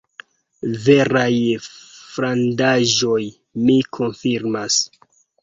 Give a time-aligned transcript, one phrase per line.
[0.85, 1.33] Veraj
[1.65, 3.19] frandaĵoj,
[3.69, 4.81] mi konfirmas.